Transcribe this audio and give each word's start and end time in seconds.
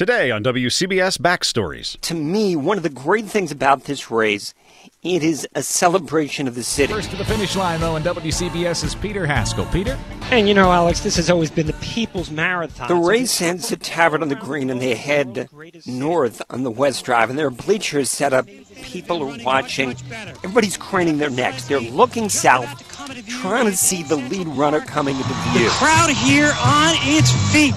Today 0.00 0.30
on 0.30 0.42
WCBS 0.42 1.18
Backstories. 1.18 2.00
To 2.00 2.14
me, 2.14 2.56
one 2.56 2.78
of 2.78 2.82
the 2.82 2.88
great 2.88 3.26
things 3.26 3.52
about 3.52 3.84
this 3.84 4.10
race, 4.10 4.54
it 5.02 5.22
is 5.22 5.46
a 5.54 5.62
celebration 5.62 6.48
of 6.48 6.54
the 6.54 6.62
city. 6.62 6.90
First 6.90 7.10
to 7.10 7.16
the 7.16 7.24
finish 7.26 7.54
line, 7.54 7.80
though, 7.80 7.96
in 7.96 8.02
WCBS 8.02 8.82
is 8.82 8.94
Peter 8.94 9.26
Haskell. 9.26 9.66
Peter? 9.66 9.98
And 10.30 10.48
you 10.48 10.54
know, 10.54 10.72
Alex, 10.72 11.00
this 11.00 11.16
has 11.16 11.28
always 11.28 11.50
been 11.50 11.66
the 11.66 11.74
people's 11.82 12.30
marathon. 12.30 12.88
The 12.88 12.94
race 12.94 13.42
ends 13.42 13.70
at 13.72 13.82
Tavern 13.82 14.22
on 14.22 14.30
the 14.30 14.36
Green, 14.36 14.70
and 14.70 14.80
they 14.80 14.94
head 14.94 15.50
north 15.84 16.40
on 16.48 16.62
the 16.62 16.70
West 16.70 17.04
Drive, 17.04 17.28
and 17.28 17.38
there 17.38 17.48
are 17.48 17.50
bleachers 17.50 18.08
set 18.08 18.32
up. 18.32 18.46
People 18.76 19.22
are 19.22 19.44
watching. 19.44 19.94
Everybody's 20.42 20.78
craning 20.78 21.18
their 21.18 21.28
necks. 21.28 21.68
They're 21.68 21.78
looking 21.78 22.30
south, 22.30 22.88
trying 23.28 23.66
to 23.66 23.76
see 23.76 24.02
the 24.02 24.16
lead 24.16 24.48
runner 24.48 24.80
coming 24.80 25.16
into 25.16 25.28
view. 25.52 25.64
The 25.64 25.70
crowd 25.72 26.08
here 26.08 26.54
on 26.58 26.94
its 27.00 27.30
feet. 27.52 27.74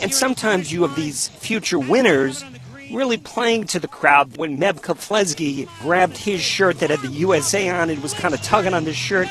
And 0.00 0.12
sometimes 0.14 0.72
you 0.72 0.82
have 0.82 0.96
these 0.96 1.28
future 1.28 1.78
winners 1.78 2.44
really 2.92 3.16
playing 3.16 3.64
to 3.64 3.80
the 3.80 3.88
crowd. 3.88 4.36
When 4.36 4.58
Meb 4.58 4.80
Keflezighi 4.80 5.68
grabbed 5.80 6.16
his 6.16 6.40
shirt 6.40 6.78
that 6.80 6.90
had 6.90 7.00
the 7.00 7.08
USA 7.08 7.68
on 7.68 7.90
it, 7.90 8.00
was 8.00 8.14
kind 8.14 8.34
of 8.34 8.42
tugging 8.42 8.74
on 8.74 8.84
the 8.84 8.94
shirt. 8.94 9.28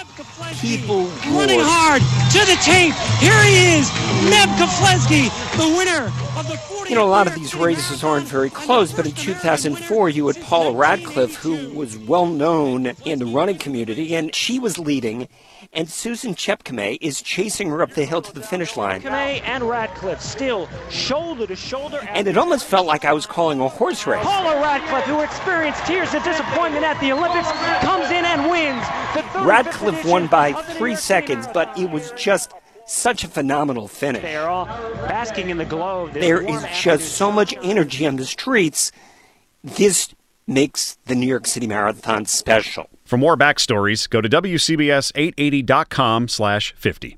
People 0.61 1.05
running 1.31 1.59
hard 1.61 2.01
to 2.33 2.39
the 2.45 2.57
tape. 2.63 2.93
Here 3.19 3.43
he 3.43 3.79
is, 3.79 3.89
Meb 4.65 4.97
Keflezighi, 4.97 5.57
the 5.57 5.77
winner 5.77 6.05
of 6.39 6.47
the 6.47 6.57
40. 6.57 6.89
You 6.89 6.95
know, 6.95 7.05
a 7.05 7.09
lot 7.09 7.27
of 7.27 7.35
these 7.35 7.53
races 7.55 8.03
aren't 8.03 8.27
very 8.27 8.49
close, 8.49 8.91
but 8.91 9.05
in 9.05 9.11
2004, 9.11 10.09
you 10.09 10.27
had 10.27 10.41
Paula 10.41 10.71
Radcliffe, 10.71 11.35
who 11.35 11.69
was 11.73 11.97
well 11.97 12.25
known 12.25 12.87
in 13.05 13.19
the 13.19 13.25
running 13.25 13.57
community, 13.57 14.15
and 14.15 14.33
she 14.33 14.59
was 14.59 14.79
leading. 14.79 15.27
And 15.73 15.89
Susan 15.89 16.35
Chepkemei 16.35 16.97
is 17.01 17.21
chasing 17.21 17.69
her 17.69 17.81
up 17.81 17.91
the 17.91 18.05
hill 18.05 18.21
to 18.21 18.33
the 18.33 18.41
finish 18.41 18.77
line. 18.77 19.01
Chepkemei 19.01 19.41
and 19.43 19.67
Radcliffe 19.67 20.21
still 20.21 20.69
shoulder 20.89 21.45
to 21.47 21.55
shoulder. 21.55 21.99
And 22.09 22.27
it 22.27 22.37
almost 22.37 22.65
felt 22.65 22.87
like 22.87 23.05
I 23.05 23.13
was 23.13 23.25
calling 23.25 23.59
a 23.59 23.67
horse 23.67 24.07
race. 24.07 24.23
Paula 24.23 24.61
Radcliffe, 24.61 25.05
who 25.05 25.19
experienced 25.21 25.85
tears 25.85 26.13
of 26.13 26.23
disappointment 26.23 26.85
at 26.85 26.99
the 27.01 27.11
Olympics, 27.11 27.51
comes 27.81 28.09
in 28.09 28.25
and 28.25 28.49
wins. 28.49 28.81
The 29.13 29.21
35th 29.37 29.45
Radcliffe 29.45 30.05
won 30.05 30.27
by 30.27 30.53
three 30.53 30.95
seconds, 30.95 31.47
but 31.53 31.77
it 31.77 31.89
was 31.89 32.11
just 32.13 32.53
such 32.87 33.23
a 33.23 33.27
phenomenal 33.27 33.87
finish. 33.87 34.21
They 34.21 34.35
are 34.35 34.47
all 34.47 34.65
basking 34.65 35.49
in 35.49 35.57
the 35.57 35.65
glow. 35.65 36.05
of 36.05 36.13
this 36.13 36.21
There 36.21 36.43
warm 36.43 36.55
is 36.57 36.63
afternoon 36.63 36.99
just 36.99 37.15
so 37.15 37.31
much 37.31 37.53
energy 37.61 38.05
on 38.05 38.15
the 38.15 38.25
streets. 38.25 38.91
This 39.63 40.13
makes 40.47 40.97
the 41.05 41.15
New 41.15 41.27
York 41.27 41.47
City 41.47 41.67
Marathon 41.67 42.25
special. 42.25 42.89
For 43.03 43.17
more 43.17 43.35
backstories, 43.37 44.09
go 44.09 44.21
to 44.21 44.29
WCBS880.com 44.29 46.27
slash 46.27 46.73
50. 46.77 47.17